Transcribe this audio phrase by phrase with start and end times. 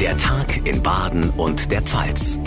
[0.00, 2.38] Der Tag in Baden und der Pfalz.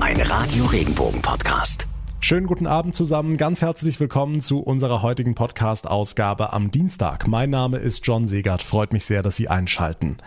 [0.00, 1.86] Ein Radio Regenbogen Podcast.
[2.24, 7.26] Schönen guten Abend zusammen, ganz herzlich willkommen zu unserer heutigen Podcast-Ausgabe am Dienstag.
[7.26, 10.18] Mein Name ist John Segert, freut mich sehr, dass Sie einschalten.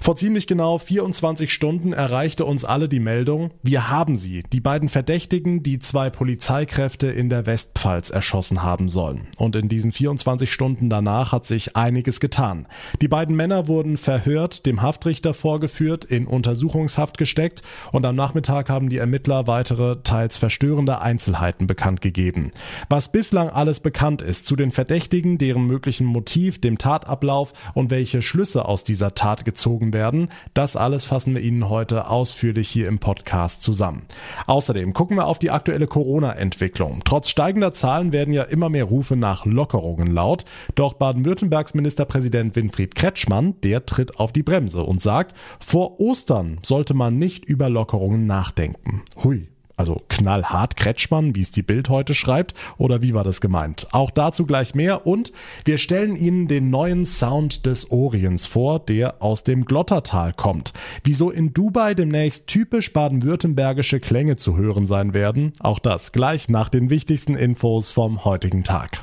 [0.00, 4.88] Vor ziemlich genau 24 Stunden erreichte uns alle die Meldung, wir haben sie, die beiden
[4.88, 9.28] Verdächtigen, die zwei Polizeikräfte in der Westpfalz erschossen haben sollen.
[9.36, 12.66] Und in diesen 24 Stunden danach hat sich einiges getan.
[13.00, 17.62] Die beiden Männer wurden verhört, dem Haftrichter vorgeführt, in Untersuchungshaft gesteckt
[17.92, 22.50] und am Nachmittag haben die Ermittler weitere, teils verstörende Einzelheiten Einzelheiten bekannt gegeben.
[22.88, 28.22] Was bislang alles bekannt ist zu den Verdächtigen, deren möglichen Motiv, dem Tatablauf und welche
[28.22, 32.98] Schlüsse aus dieser Tat gezogen werden, das alles fassen wir Ihnen heute ausführlich hier im
[32.98, 34.06] Podcast zusammen.
[34.46, 37.02] Außerdem gucken wir auf die aktuelle Corona-Entwicklung.
[37.04, 40.44] Trotz steigender Zahlen werden ja immer mehr Rufe nach Lockerungen laut.
[40.74, 46.94] Doch Baden-Württembergs Ministerpräsident Winfried Kretschmann, der tritt auf die Bremse und sagt, vor Ostern sollte
[46.94, 49.02] man nicht über Lockerungen nachdenken.
[49.22, 49.48] Hui.
[49.78, 53.86] Also knallhart Kretschmann, wie es die Bild heute schreibt, oder wie war das gemeint?
[53.92, 55.32] Auch dazu gleich mehr und
[55.64, 60.72] wir stellen Ihnen den neuen Sound des Orients vor, der aus dem Glottertal kommt.
[61.04, 66.68] Wieso in Dubai demnächst typisch baden-württembergische Klänge zu hören sein werden, auch das gleich nach
[66.68, 69.00] den wichtigsten Infos vom heutigen Tag.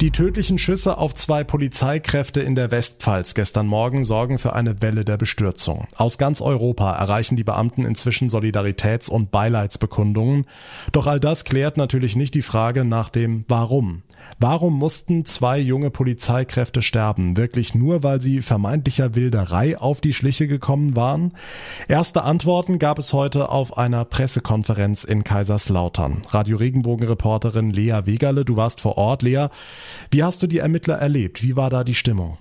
[0.00, 5.04] Die tödlichen Schüsse auf zwei Polizeikräfte in der Westpfalz gestern Morgen sorgen für eine Welle
[5.04, 5.88] der Bestürzung.
[5.94, 10.46] Aus ganz Europa erreichen die Beamten inzwischen Solidaritäts- und Beileidsbekundungen.
[10.92, 14.02] Doch all das klärt natürlich nicht die Frage nach dem Warum.
[14.38, 17.36] Warum mussten zwei junge Polizeikräfte sterben?
[17.36, 21.32] Wirklich nur, weil sie vermeintlicher Wilderei auf die Schliche gekommen waren?
[21.88, 26.22] Erste Antworten gab es heute auf einer Pressekonferenz in Kaiserslautern.
[26.30, 29.22] Radio Regenbogen-Reporterin Lea Wegerle, du warst vor Ort.
[29.22, 29.48] Lea,
[30.10, 31.42] wie hast du die Ermittler erlebt?
[31.42, 32.38] Wie war da die Stimmung?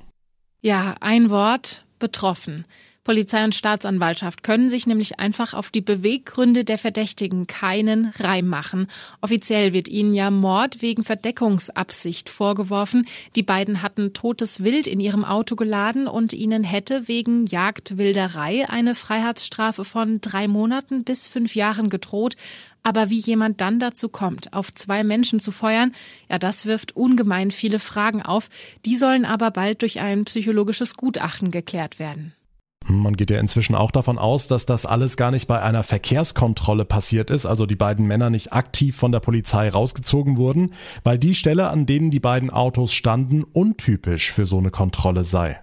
[0.61, 2.65] Ja, ein Wort, betroffen.
[3.03, 8.87] Polizei und Staatsanwaltschaft können sich nämlich einfach auf die Beweggründe der Verdächtigen keinen Reim machen.
[9.21, 13.05] Offiziell wird ihnen ja Mord wegen Verdeckungsabsicht vorgeworfen.
[13.35, 18.95] Die beiden hatten totes Wild in ihrem Auto geladen und ihnen hätte wegen Jagdwilderei eine
[18.95, 22.35] Freiheitsstrafe von drei Monaten bis fünf Jahren gedroht.
[22.83, 25.93] Aber wie jemand dann dazu kommt, auf zwei Menschen zu feuern,
[26.29, 28.49] ja, das wirft ungemein viele Fragen auf.
[28.85, 32.33] Die sollen aber bald durch ein psychologisches Gutachten geklärt werden.
[32.85, 36.85] Man geht ja inzwischen auch davon aus, dass das alles gar nicht bei einer Verkehrskontrolle
[36.85, 40.73] passiert ist, also die beiden Männer nicht aktiv von der Polizei rausgezogen wurden,
[41.03, 45.59] weil die Stelle, an denen die beiden Autos standen, untypisch für so eine Kontrolle sei.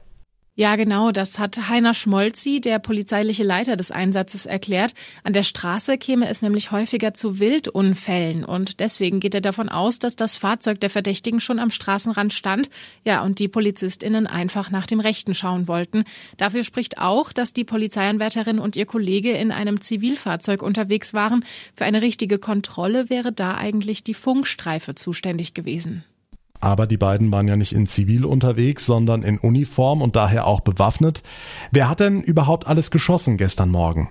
[0.59, 4.95] Ja, genau, das hat Heiner Schmolzi, der polizeiliche Leiter des Einsatzes, erklärt.
[5.23, 9.99] An der Straße käme es nämlich häufiger zu Wildunfällen und deswegen geht er davon aus,
[9.99, 12.71] dass das Fahrzeug der Verdächtigen schon am Straßenrand stand,
[13.05, 16.05] ja, und die PolizistInnen einfach nach dem Rechten schauen wollten.
[16.39, 21.45] Dafür spricht auch, dass die Polizeianwärterin und ihr Kollege in einem Zivilfahrzeug unterwegs waren.
[21.75, 26.03] Für eine richtige Kontrolle wäre da eigentlich die Funkstreife zuständig gewesen.
[26.61, 30.61] Aber die beiden waren ja nicht in Zivil unterwegs, sondern in Uniform und daher auch
[30.61, 31.23] bewaffnet.
[31.71, 34.11] Wer hat denn überhaupt alles geschossen gestern Morgen?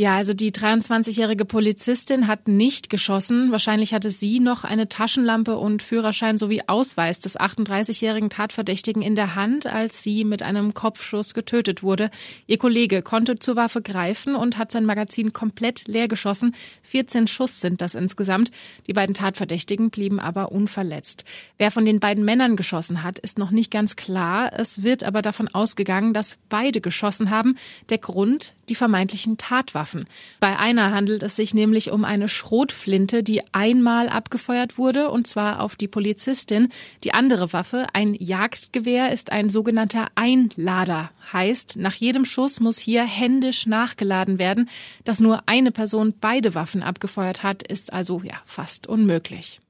[0.00, 3.52] Ja, also die 23-jährige Polizistin hat nicht geschossen.
[3.52, 9.34] Wahrscheinlich hatte sie noch eine Taschenlampe und Führerschein sowie Ausweis des 38-jährigen Tatverdächtigen in der
[9.34, 12.08] Hand, als sie mit einem Kopfschuss getötet wurde.
[12.46, 16.54] Ihr Kollege konnte zur Waffe greifen und hat sein Magazin komplett leer geschossen.
[16.84, 18.52] 14 Schuss sind das insgesamt.
[18.86, 21.26] Die beiden Tatverdächtigen blieben aber unverletzt.
[21.58, 24.50] Wer von den beiden Männern geschossen hat, ist noch nicht ganz klar.
[24.54, 27.58] Es wird aber davon ausgegangen, dass beide geschossen haben.
[27.90, 29.80] Der Grund, die vermeintlichen Tatwaffen.
[29.80, 30.06] Waffen.
[30.40, 35.60] Bei einer handelt es sich nämlich um eine Schrotflinte, die einmal abgefeuert wurde, und zwar
[35.60, 36.68] auf die Polizistin.
[37.02, 41.10] Die andere Waffe, ein Jagdgewehr, ist ein sogenannter Einlader.
[41.32, 44.68] Heißt, nach jedem Schuss muss hier händisch nachgeladen werden.
[45.04, 49.60] Dass nur eine Person beide Waffen abgefeuert hat, ist also ja fast unmöglich.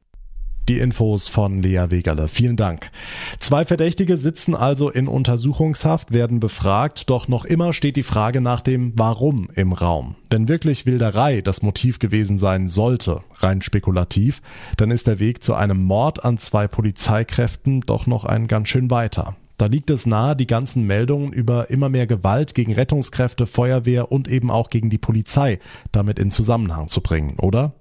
[0.70, 2.28] Die Infos von Lea Wegerle.
[2.28, 2.92] Vielen Dank.
[3.40, 8.60] Zwei Verdächtige sitzen also in Untersuchungshaft, werden befragt, doch noch immer steht die Frage nach
[8.60, 10.14] dem Warum im Raum.
[10.30, 14.42] Wenn wirklich Wilderei das Motiv gewesen sein sollte, rein spekulativ,
[14.76, 18.92] dann ist der Weg zu einem Mord an zwei Polizeikräften doch noch ein ganz schön
[18.92, 19.34] weiter.
[19.56, 24.28] Da liegt es nahe, die ganzen Meldungen über immer mehr Gewalt gegen Rettungskräfte, Feuerwehr und
[24.28, 25.58] eben auch gegen die Polizei
[25.90, 27.74] damit in Zusammenhang zu bringen, oder?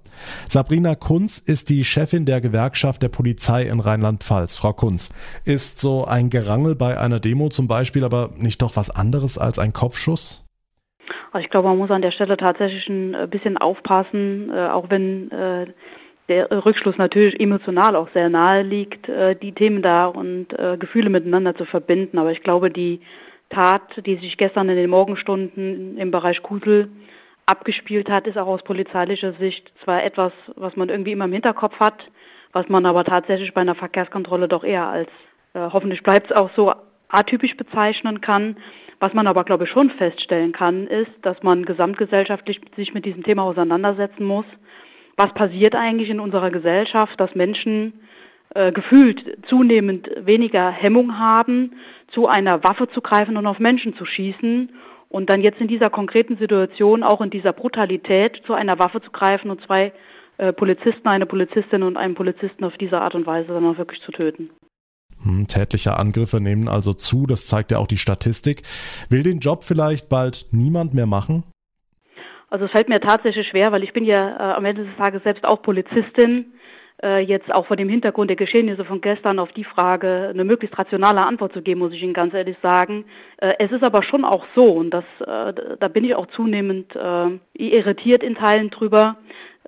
[0.48, 4.56] Sabrina Kunz ist die Chefin der Gewerkschaft der Polizei in Rheinland-Pfalz.
[4.56, 5.10] Frau Kunz,
[5.44, 9.58] ist so ein Gerangel bei einer Demo zum Beispiel aber nicht doch was anderes als
[9.58, 10.44] ein Kopfschuss?
[11.32, 14.90] Also ich glaube, man muss an der Stelle tatsächlich ein äh, bisschen aufpassen, äh, auch
[14.90, 15.66] wenn äh,
[16.28, 19.08] der Rückschluss natürlich emotional auch sehr nahe liegt,
[19.42, 22.18] die Themen da und Gefühle miteinander zu verbinden.
[22.18, 23.00] Aber ich glaube, die
[23.48, 26.88] Tat, die sich gestern in den Morgenstunden im Bereich Kusel
[27.50, 31.80] abgespielt hat, ist auch aus polizeilicher Sicht zwar etwas, was man irgendwie immer im Hinterkopf
[31.80, 32.10] hat,
[32.52, 35.10] was man aber tatsächlich bei einer Verkehrskontrolle doch eher als,
[35.54, 36.72] äh, hoffentlich bleibt es auch so,
[37.08, 38.56] atypisch bezeichnen kann.
[39.00, 43.24] Was man aber, glaube ich, schon feststellen kann, ist, dass man gesamtgesellschaftlich sich mit diesem
[43.24, 44.46] Thema auseinandersetzen muss.
[45.16, 47.94] Was passiert eigentlich in unserer Gesellschaft, dass Menschen
[48.54, 51.72] äh, gefühlt zunehmend weniger Hemmung haben,
[52.08, 54.70] zu einer Waffe zu greifen und auf Menschen zu schießen
[55.10, 59.10] und dann jetzt in dieser konkreten Situation, auch in dieser Brutalität, zu einer Waffe zu
[59.10, 59.92] greifen und zwei
[60.38, 64.00] äh, Polizisten, eine Polizistin und einen Polizisten auf diese Art und Weise dann auch wirklich
[64.00, 64.50] zu töten.
[65.22, 68.62] Hm, tätliche Angriffe nehmen also zu, das zeigt ja auch die Statistik.
[69.08, 71.42] Will den Job vielleicht bald niemand mehr machen?
[72.48, 75.22] Also es fällt mir tatsächlich schwer, weil ich bin ja äh, am Ende des Tages
[75.24, 76.52] selbst auch Polizistin.
[77.02, 80.78] Äh, jetzt auch vor dem Hintergrund der Geschehnisse von gestern auf die Frage eine möglichst
[80.78, 83.06] rationale Antwort zu geben, muss ich Ihnen ganz ehrlich sagen.
[83.38, 86.94] Äh, es ist aber schon auch so, und das, äh, da bin ich auch zunehmend
[86.94, 89.16] äh, irritiert in Teilen drüber,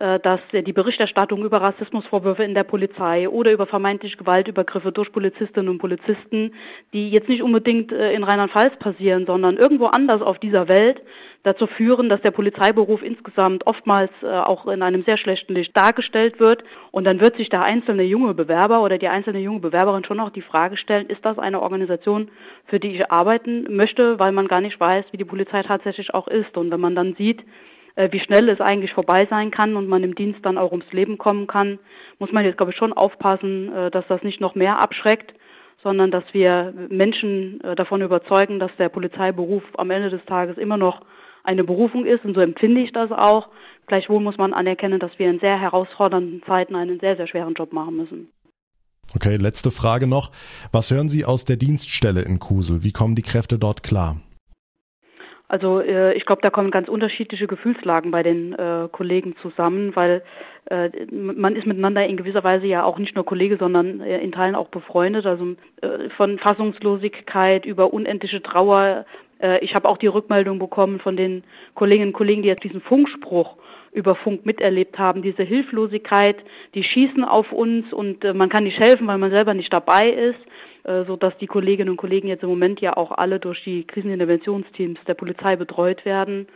[0.02, 5.78] dass die Berichterstattung über Rassismusvorwürfe in der Polizei oder über vermeintliche Gewaltübergriffe durch Polizistinnen und
[5.78, 6.54] Polizisten,
[6.92, 11.02] die jetzt nicht unbedingt äh, in Rheinland-Pfalz passieren, sondern irgendwo anders auf dieser Welt,
[11.44, 16.40] dazu führen, dass der Polizeiberuf insgesamt oftmals äh, auch in einem sehr schlechten Licht dargestellt
[16.40, 16.64] wird.
[16.90, 20.30] Und dann wird sich der einzelne junge Bewerber oder die einzelne junge Bewerberin schon auch
[20.30, 22.30] die Frage stellen, ist das eine Organisation,
[22.64, 26.28] für die ich arbeiten möchte, weil man gar nicht weiß, wie die Polizei tatsächlich auch
[26.28, 26.56] ist.
[26.56, 27.71] Und wenn man dann sieht, äh,
[28.10, 31.18] wie schnell es eigentlich vorbei sein kann und man im Dienst dann auch ums Leben
[31.18, 31.78] kommen kann,
[32.18, 35.34] muss man jetzt, glaube ich, schon aufpassen, äh, dass das nicht noch mehr abschreckt,
[35.82, 40.76] sondern dass wir Menschen äh, davon überzeugen, dass der Polizeiberuf am Ende des Tages immer
[40.76, 41.02] noch
[41.44, 43.48] eine Berufung ist und so empfinde ich das auch.
[43.86, 47.72] Gleichwohl muss man anerkennen, dass wir in sehr herausfordernden Zeiten einen sehr, sehr schweren Job
[47.72, 48.28] machen müssen.
[49.14, 50.30] Okay, letzte Frage noch.
[50.70, 52.84] Was hören Sie aus der Dienststelle in Kusel?
[52.84, 54.20] Wie kommen die Kräfte dort klar?
[55.48, 60.22] Also äh, ich glaube, da kommen ganz unterschiedliche Gefühlslagen bei den äh, Kollegen zusammen, weil
[60.66, 64.32] äh, man ist miteinander in gewisser Weise ja auch nicht nur Kollege, sondern äh, in
[64.32, 65.26] Teilen auch befreundet.
[65.26, 69.04] Also äh, von Fassungslosigkeit über unendliche Trauer.
[69.42, 71.44] Äh, ich habe auch die Rückmeldung bekommen von den
[71.74, 73.56] Kolleginnen und Kollegen, die jetzt diesen Funkspruch
[73.92, 76.36] über Funk miterlebt haben, diese Hilflosigkeit,
[76.74, 80.08] die schießen auf uns und äh, man kann nicht helfen, weil man selber nicht dabei
[80.08, 80.40] ist.
[80.84, 83.86] Äh, so dass die Kolleginnen und Kollegen jetzt im Moment ja auch alle durch die
[83.86, 86.48] Kriseninterventionsteams der Polizei betreut werden.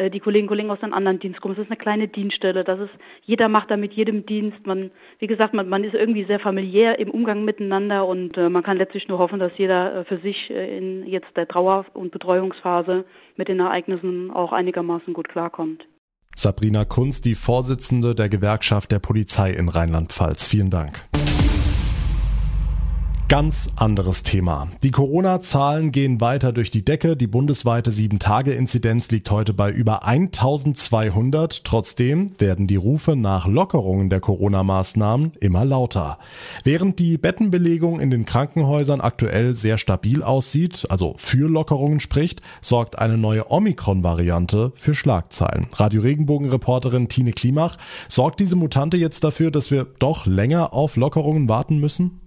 [0.00, 2.80] Äh, die Kolleginnen und Kollegen aus den anderen Dienstgruppen, es ist eine kleine Dienststelle, das
[2.80, 2.92] ist,
[3.22, 6.98] jeder macht da mit jedem Dienst, man, wie gesagt, man, man ist irgendwie sehr familiär
[6.98, 10.50] im Umgang miteinander und äh, man kann letztlich nur hoffen, dass jeder äh, für sich
[10.50, 13.04] äh, in jetzt der Trauer- und Betreuungsphase
[13.36, 15.86] mit den Ereignissen auch einigermaßen gut klarkommt.
[16.34, 20.46] Sabrina Kunz, die Vorsitzende der Gewerkschaft der Polizei in Rheinland-Pfalz.
[20.46, 21.04] Vielen Dank.
[23.30, 24.66] Ganz anderes Thema.
[24.82, 27.16] Die Corona-Zahlen gehen weiter durch die Decke.
[27.16, 31.62] Die bundesweite 7-Tage-Inzidenz liegt heute bei über 1200.
[31.62, 36.18] Trotzdem werden die Rufe nach Lockerungen der Corona-Maßnahmen immer lauter.
[36.64, 42.98] Während die Bettenbelegung in den Krankenhäusern aktuell sehr stabil aussieht, also für Lockerungen spricht, sorgt
[42.98, 45.68] eine neue Omikron-Variante für Schlagzeilen.
[45.74, 47.76] Radio Regenbogen-Reporterin Tine Klimach,
[48.08, 52.20] sorgt diese Mutante jetzt dafür, dass wir doch länger auf Lockerungen warten müssen?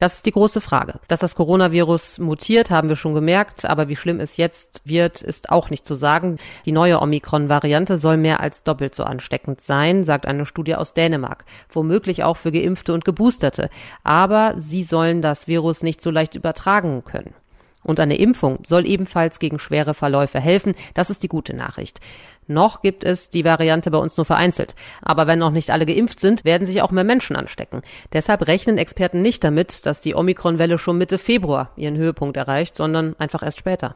[0.00, 0.94] Das ist die große Frage.
[1.08, 5.50] Dass das Coronavirus mutiert, haben wir schon gemerkt, aber wie schlimm es jetzt wird, ist
[5.50, 6.38] auch nicht zu sagen.
[6.64, 11.44] Die neue Omikron-Variante soll mehr als doppelt so ansteckend sein, sagt eine Studie aus Dänemark.
[11.68, 13.68] Womöglich auch für Geimpfte und Geboosterte.
[14.02, 17.34] Aber sie sollen das Virus nicht so leicht übertragen können.
[17.82, 20.74] Und eine Impfung soll ebenfalls gegen schwere Verläufe helfen.
[20.94, 22.00] Das ist die gute Nachricht.
[22.46, 24.74] Noch gibt es die Variante bei uns nur vereinzelt.
[25.02, 27.82] Aber wenn noch nicht alle geimpft sind, werden sich auch mehr Menschen anstecken.
[28.12, 33.14] Deshalb rechnen Experten nicht damit, dass die Omikron-Welle schon Mitte Februar ihren Höhepunkt erreicht, sondern
[33.18, 33.94] einfach erst später.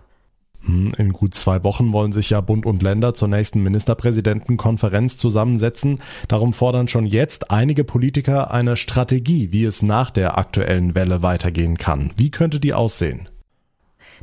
[0.64, 6.00] Hm, in gut zwei Wochen wollen sich ja Bund und Länder zur nächsten Ministerpräsidentenkonferenz zusammensetzen.
[6.28, 11.76] Darum fordern schon jetzt einige Politiker eine Strategie, wie es nach der aktuellen Welle weitergehen
[11.76, 12.12] kann.
[12.16, 13.28] Wie könnte die aussehen?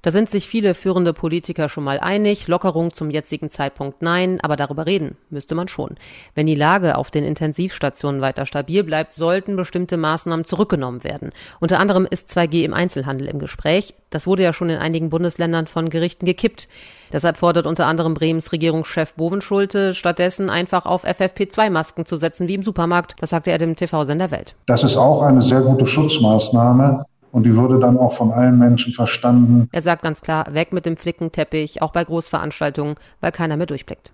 [0.04, 2.48] Da sind sich viele führende Politiker schon mal einig.
[2.48, 5.96] Lockerung zum jetzigen Zeitpunkt nein, aber darüber reden müsste man schon.
[6.34, 11.32] Wenn die Lage auf den Intensivstationen weiter stabil bleibt, sollten bestimmte Maßnahmen zurückgenommen werden.
[11.60, 13.94] Unter anderem ist 2G im Einzelhandel im Gespräch.
[14.10, 16.68] Das wurde ja schon in einigen Bundesländern von Gerichten gekippt.
[17.14, 22.64] Deshalb fordert unter anderem Bremens Regierungschef Bovenschulte stattdessen einfach auf FFP2-Masken zu setzen wie im
[22.64, 23.16] Supermarkt.
[23.20, 24.56] Das sagte er dem TV-Sender Welt.
[24.66, 28.94] Das ist auch eine sehr gute Schutzmaßnahme und die würde dann auch von allen Menschen
[28.94, 29.68] verstanden.
[29.72, 34.12] Er sagt ganz klar, weg mit dem Flickenteppich, auch bei Großveranstaltungen, weil keiner mehr durchblickt.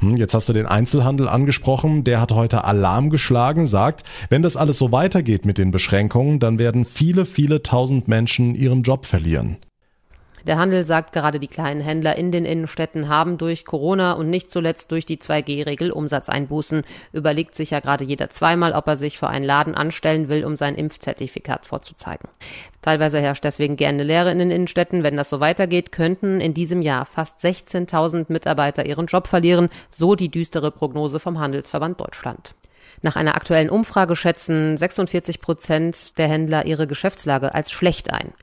[0.00, 2.04] Hm, jetzt hast du den Einzelhandel angesprochen.
[2.04, 6.58] Der hat heute Alarm geschlagen, sagt, wenn das alles so weitergeht mit den Beschränkungen, dann
[6.58, 9.58] werden viele, viele tausend Menschen ihren Job verlieren.
[10.46, 14.50] Der Handel sagt gerade, die kleinen Händler in den Innenstädten haben durch Corona und nicht
[14.50, 16.82] zuletzt durch die 2G-Regel Umsatzeinbußen.
[17.12, 20.56] Überlegt sich ja gerade jeder zweimal, ob er sich für einen Laden anstellen will, um
[20.56, 22.28] sein Impfzertifikat vorzuzeigen.
[22.82, 25.02] Teilweise herrscht deswegen gerne Leere in den Innenstädten.
[25.02, 30.14] Wenn das so weitergeht, könnten in diesem Jahr fast 16.000 Mitarbeiter ihren Job verlieren, so
[30.14, 32.54] die düstere Prognose vom Handelsverband Deutschland.
[33.00, 38.34] Nach einer aktuellen Umfrage schätzen 46 Prozent der Händler ihre Geschäftslage als schlecht ein.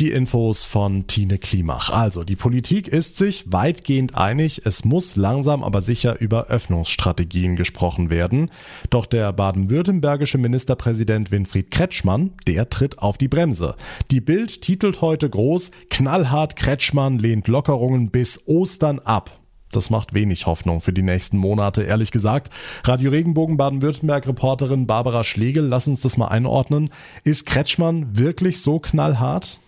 [0.00, 1.90] Die Infos von Tine Klimach.
[1.90, 8.08] Also, die Politik ist sich weitgehend einig, es muss langsam aber sicher über Öffnungsstrategien gesprochen
[8.08, 8.50] werden.
[8.88, 13.76] Doch der baden-württembergische Ministerpräsident Winfried Kretschmann, der tritt auf die Bremse.
[14.10, 19.38] Die Bild titelt heute groß, knallhart Kretschmann lehnt Lockerungen bis Ostern ab.
[19.70, 22.48] Das macht wenig Hoffnung für die nächsten Monate, ehrlich gesagt.
[22.84, 26.88] Radio Regenbogen Baden-Württemberg-Reporterin Barbara Schlegel, lass uns das mal einordnen.
[27.22, 29.60] Ist Kretschmann wirklich so knallhart?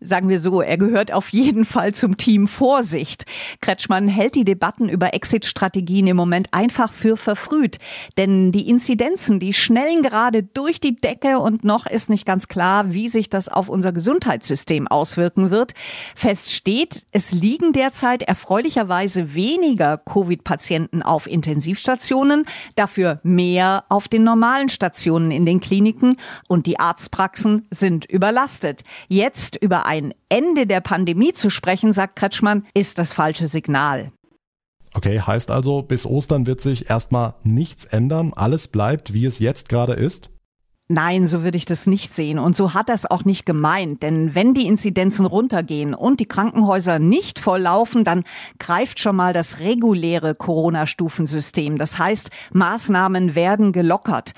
[0.00, 3.24] Sagen wir so, er gehört auf jeden Fall zum Team Vorsicht.
[3.60, 7.78] Kretschmann hält die Debatten über Exit-Strategien im Moment einfach für verfrüht.
[8.16, 12.92] Denn die Inzidenzen, die schnellen gerade durch die Decke und noch ist nicht ganz klar,
[12.92, 15.74] wie sich das auf unser Gesundheitssystem auswirken wird.
[16.16, 24.68] Fest steht, es liegen derzeit erfreulicherweise weniger Covid-Patienten auf Intensivstationen, dafür mehr auf den normalen
[24.68, 26.16] Stationen in den Kliniken
[26.48, 28.82] und die Arztpraxen sind überlastet.
[29.08, 34.12] Jetzt über ein Ende der Pandemie zu sprechen, sagt Kretschmann, ist das falsche Signal.
[34.94, 39.68] Okay, heißt also, bis Ostern wird sich erstmal nichts ändern, alles bleibt, wie es jetzt
[39.68, 40.30] gerade ist?
[40.88, 42.38] Nein, so würde ich das nicht sehen.
[42.38, 44.02] Und so hat das auch nicht gemeint.
[44.02, 48.24] Denn wenn die Inzidenzen runtergehen und die Krankenhäuser nicht volllaufen, dann
[48.58, 51.78] greift schon mal das reguläre Corona-Stufensystem.
[51.78, 54.34] Das heißt, Maßnahmen werden gelockert.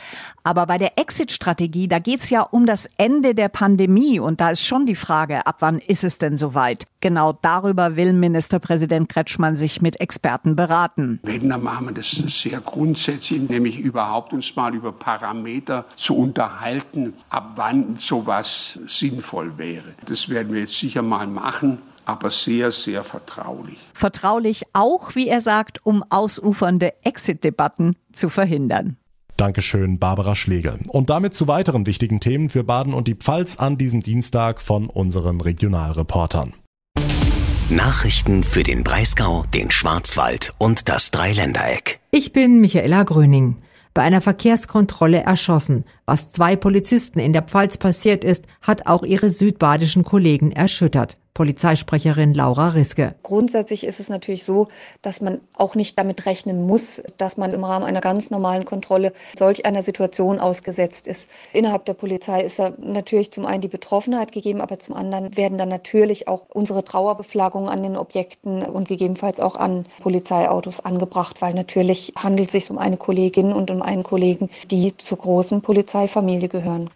[0.46, 4.20] Aber bei der Exit-Strategie, da geht's ja um das Ende der Pandemie.
[4.20, 6.84] Und da ist schon die Frage, ab wann ist es denn soweit?
[7.00, 11.18] Genau darüber will Ministerpräsident Kretschmann sich mit Experten beraten.
[11.24, 17.14] Wenn, dann machen wir das sehr grundsätzlich, nämlich überhaupt uns mal über Parameter zu unterhalten,
[17.28, 19.96] ab wann sowas sinnvoll wäre.
[20.04, 23.78] Das werden wir jetzt sicher mal machen aber sehr, sehr vertraulich.
[23.92, 28.96] Vertraulich auch, wie er sagt, um ausufernde Exit-Debatten zu verhindern.
[29.36, 30.78] Dankeschön, Barbara Schlegel.
[30.88, 34.88] Und damit zu weiteren wichtigen Themen für Baden und die Pfalz an diesem Dienstag von
[34.88, 36.54] unseren Regionalreportern.
[37.68, 42.00] Nachrichten für den Breisgau, den Schwarzwald und das Dreiländereck.
[42.12, 43.56] Ich bin Michaela Gröning
[43.92, 45.84] bei einer Verkehrskontrolle erschossen.
[46.04, 51.16] Was zwei Polizisten in der Pfalz passiert ist, hat auch ihre südbadischen Kollegen erschüttert.
[51.36, 53.14] Polizeisprecherin Laura Riske.
[53.22, 54.68] Grundsätzlich ist es natürlich so,
[55.02, 59.12] dass man auch nicht damit rechnen muss, dass man im Rahmen einer ganz normalen Kontrolle
[59.36, 61.28] solch einer Situation ausgesetzt ist.
[61.52, 65.58] Innerhalb der Polizei ist da natürlich zum einen die Betroffenheit gegeben, aber zum anderen werden
[65.58, 71.52] dann natürlich auch unsere Trauerbeflaggungen an den Objekten und gegebenenfalls auch an Polizeiautos angebracht, weil
[71.52, 76.48] natürlich handelt es sich um eine Kollegin und um einen Kollegen, die zur großen Polizeifamilie
[76.48, 76.88] gehören.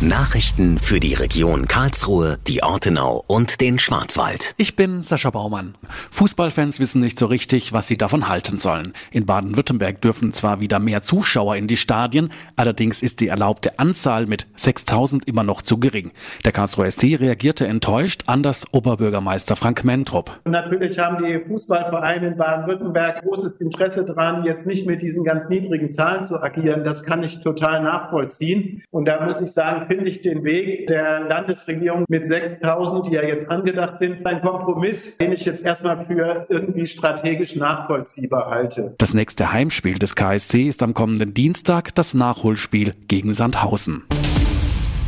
[0.00, 4.54] Nachrichten für die Region Karlsruhe, die Ortenau und den Schwarzwald.
[4.56, 5.74] Ich bin Sascha Baumann.
[6.12, 8.92] Fußballfans wissen nicht so richtig, was sie davon halten sollen.
[9.10, 14.26] In Baden-Württemberg dürfen zwar wieder mehr Zuschauer in die Stadien, allerdings ist die erlaubte Anzahl
[14.26, 16.12] mit 6000 immer noch zu gering.
[16.44, 20.30] Der Karlsruher SC reagierte enttäuscht an das Oberbürgermeister Frank Mentrup.
[20.44, 25.90] Natürlich haben die Fußballvereine in Baden-Württemberg großes Interesse daran, jetzt nicht mit diesen ganz niedrigen
[25.90, 26.84] Zahlen zu agieren.
[26.84, 28.84] Das kann ich total nachvollziehen.
[28.92, 33.22] Und da muss ich sagen, finde ich den Weg der Landesregierung mit 6000, die ja
[33.24, 38.94] jetzt angedacht sind, ein Kompromiss, den ich jetzt erstmal für irgendwie strategisch nachvollziehbar halte.
[38.98, 44.04] Das nächste Heimspiel des KSC ist am kommenden Dienstag das Nachholspiel gegen Sandhausen.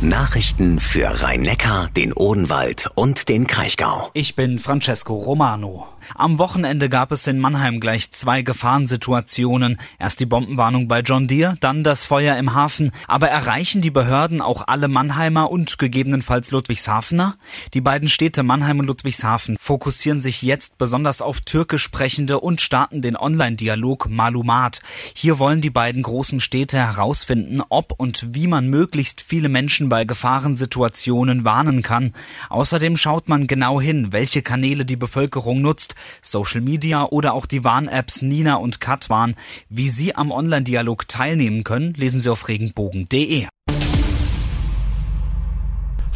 [0.01, 4.09] Nachrichten für Rhein-Neckar, den Odenwald und den Kraichgau.
[4.15, 5.87] Ich bin Francesco Romano.
[6.15, 9.79] Am Wochenende gab es in Mannheim gleich zwei Gefahrensituationen.
[9.99, 12.91] Erst die Bombenwarnung bei John Deere, dann das Feuer im Hafen.
[13.07, 17.35] Aber erreichen die Behörden auch alle Mannheimer und gegebenenfalls Ludwigshafener?
[17.75, 23.03] Die beiden Städte Mannheim und Ludwigshafen fokussieren sich jetzt besonders auf türkisch sprechende und starten
[23.03, 24.81] den Online-Dialog Malumat.
[25.13, 30.05] Hier wollen die beiden großen Städte herausfinden, ob und wie man möglichst viele Menschen bei
[30.05, 32.13] Gefahrensituationen warnen kann.
[32.47, 37.65] Außerdem schaut man genau hin, welche Kanäle die Bevölkerung nutzt, Social Media oder auch die
[37.65, 39.35] Warn-Apps Nina und Katwan.
[39.67, 43.47] Wie Sie am Online-Dialog teilnehmen können, lesen Sie auf regenbogen.de.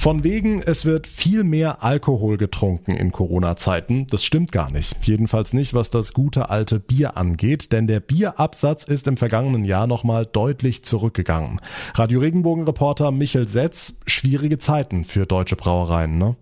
[0.06, 4.06] Von wegen, es wird viel mehr Alkohol getrunken in Corona-Zeiten.
[4.06, 4.96] Das stimmt gar nicht.
[5.02, 9.88] Jedenfalls nicht, was das gute alte Bier angeht, denn der Bierabsatz ist im vergangenen Jahr
[9.88, 11.60] nochmal deutlich zurückgegangen.
[11.96, 16.36] Radio Regenbogen-Reporter Michel Setz, schwierige Zeiten für deutsche Brauereien, ne?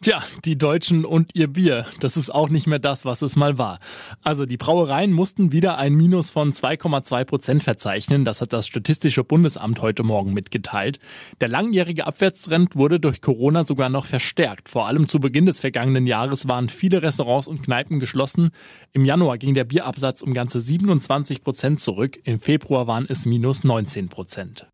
[0.00, 3.58] Tja, die Deutschen und ihr Bier, das ist auch nicht mehr das, was es mal
[3.58, 3.80] war.
[4.22, 9.24] Also die Brauereien mussten wieder ein Minus von 2,2 Prozent verzeichnen, das hat das Statistische
[9.24, 11.00] Bundesamt heute Morgen mitgeteilt.
[11.40, 14.68] Der langjährige Abwärtstrend wurde durch Corona sogar noch verstärkt.
[14.68, 18.50] Vor allem zu Beginn des vergangenen Jahres waren viele Restaurants und Kneipen geschlossen.
[18.92, 23.64] Im Januar ging der Bierabsatz um ganze 27 Prozent zurück, im Februar waren es minus
[23.64, 24.68] 19 Prozent.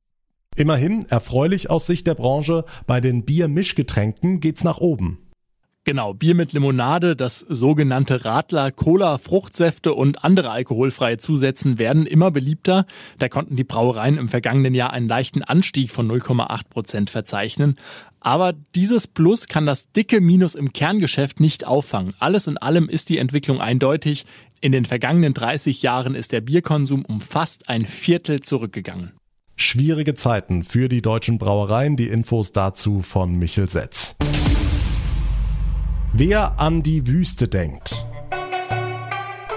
[0.56, 5.18] Immerhin, erfreulich aus Sicht der Branche, bei den Biermischgetränken geht's nach oben.
[5.86, 12.30] Genau, Bier mit Limonade, das sogenannte Radler, Cola, Fruchtsäfte und andere alkoholfreie Zusätzen werden immer
[12.30, 12.86] beliebter.
[13.18, 17.76] Da konnten die Brauereien im vergangenen Jahr einen leichten Anstieg von 0,8 Prozent verzeichnen.
[18.20, 22.14] Aber dieses Plus kann das dicke Minus im Kerngeschäft nicht auffangen.
[22.18, 24.24] Alles in allem ist die Entwicklung eindeutig.
[24.62, 29.12] In den vergangenen 30 Jahren ist der Bierkonsum um fast ein Viertel zurückgegangen.
[29.56, 31.96] Schwierige Zeiten für die deutschen Brauereien.
[31.96, 34.16] Die Infos dazu von Michel Setz.
[36.12, 38.04] Wer an die Wüste denkt,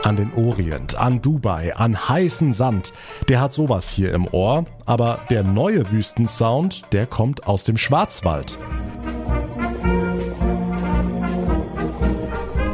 [0.03, 2.93] an den Orient, an Dubai, an heißen Sand,
[3.27, 4.65] der hat sowas hier im Ohr.
[4.85, 8.57] Aber der neue Wüstensound, der kommt aus dem Schwarzwald.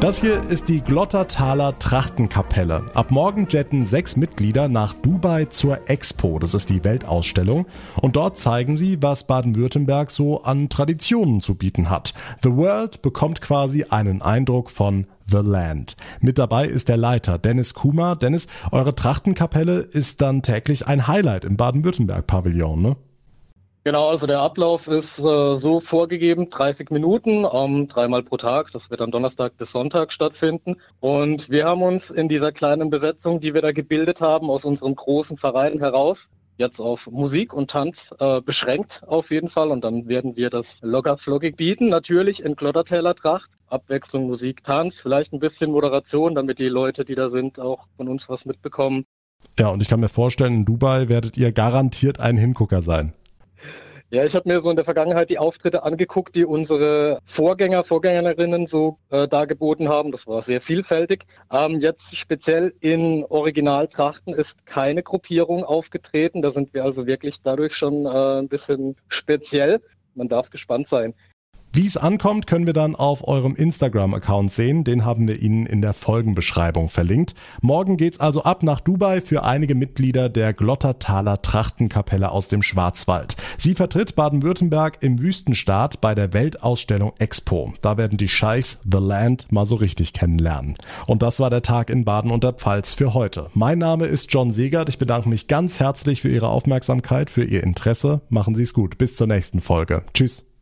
[0.03, 2.85] Das hier ist die Glottertaler Trachtenkapelle.
[2.93, 6.39] Ab morgen jetten sechs Mitglieder nach Dubai zur Expo.
[6.39, 7.67] Das ist die Weltausstellung.
[8.01, 12.13] Und dort zeigen sie, was Baden-Württemberg so an Traditionen zu bieten hat.
[12.41, 15.95] The World bekommt quasi einen Eindruck von The Land.
[16.19, 18.15] Mit dabei ist der Leiter Dennis Kuma.
[18.15, 22.97] Dennis, eure Trachtenkapelle ist dann täglich ein Highlight im Baden-Württemberg-Pavillon, ne?
[23.85, 28.71] Genau, also der Ablauf ist äh, so vorgegeben, 30 Minuten, ähm, dreimal pro Tag.
[28.71, 30.77] Das wird am Donnerstag bis Sonntag stattfinden.
[31.01, 34.95] Und wir haben uns in dieser kleinen Besetzung, die wir da gebildet haben, aus unserem
[34.95, 39.69] großen Verein heraus, jetzt auf Musik und Tanz äh, beschränkt auf jeden Fall.
[39.69, 41.89] Und dann werden wir das locker flockig bieten.
[41.89, 43.51] Natürlich in Glottertäler Tracht.
[43.67, 48.07] Abwechslung Musik, Tanz, vielleicht ein bisschen Moderation, damit die Leute, die da sind, auch von
[48.07, 49.03] uns was mitbekommen.
[49.59, 53.13] Ja, und ich kann mir vorstellen, in Dubai werdet ihr garantiert ein Hingucker sein.
[54.13, 58.67] Ja, ich habe mir so in der Vergangenheit die Auftritte angeguckt, die unsere Vorgänger, Vorgängerinnen
[58.67, 60.11] so äh, dargeboten haben.
[60.11, 61.25] Das war sehr vielfältig.
[61.51, 66.43] Ähm, jetzt speziell in Originaltrachten ist keine Gruppierung aufgetreten.
[66.43, 69.81] Da sind wir also wirklich dadurch schon äh, ein bisschen speziell.
[70.13, 71.15] Man darf gespannt sein.
[71.75, 74.83] Wie es ankommt, können wir dann auf eurem Instagram-Account sehen.
[74.83, 77.33] Den haben wir Ihnen in der Folgenbeschreibung verlinkt.
[77.61, 83.37] Morgen geht's also ab nach Dubai für einige Mitglieder der Glottertaler Trachtenkapelle aus dem Schwarzwald.
[83.57, 87.73] Sie vertritt Baden-Württemberg im Wüstenstaat bei der Weltausstellung Expo.
[87.81, 90.77] Da werden die Scheichs The Land mal so richtig kennenlernen.
[91.07, 93.49] Und das war der Tag in Baden und der Pfalz für heute.
[93.55, 94.89] Mein Name ist John Segert.
[94.89, 98.21] Ich bedanke mich ganz herzlich für Ihre Aufmerksamkeit, für Ihr Interesse.
[98.29, 98.99] Machen Sie es gut.
[98.99, 100.03] Bis zur nächsten Folge.
[100.13, 100.52] Tschüss.